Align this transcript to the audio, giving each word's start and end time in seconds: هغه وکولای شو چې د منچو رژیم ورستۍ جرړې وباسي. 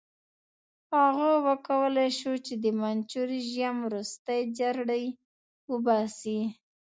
هغه 0.97 1.29
وکولای 1.47 2.09
شو 2.19 2.33
چې 2.45 2.53
د 2.63 2.65
منچو 2.79 3.21
رژیم 3.31 3.75
ورستۍ 3.85 4.41
جرړې 4.59 5.05
وباسي. 5.71 6.41